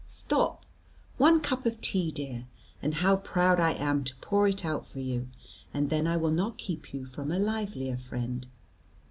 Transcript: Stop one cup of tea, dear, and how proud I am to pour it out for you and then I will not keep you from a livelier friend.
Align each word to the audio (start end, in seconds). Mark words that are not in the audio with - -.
Stop 0.07 0.65
one 1.19 1.39
cup 1.41 1.63
of 1.67 1.79
tea, 1.79 2.09
dear, 2.11 2.45
and 2.81 2.95
how 2.95 3.17
proud 3.17 3.59
I 3.59 3.73
am 3.73 4.03
to 4.05 4.15
pour 4.15 4.47
it 4.47 4.65
out 4.65 4.83
for 4.83 4.99
you 4.99 5.27
and 5.75 5.91
then 5.91 6.07
I 6.07 6.17
will 6.17 6.31
not 6.31 6.57
keep 6.57 6.91
you 6.91 7.05
from 7.05 7.31
a 7.31 7.37
livelier 7.37 7.97
friend. 7.97 8.47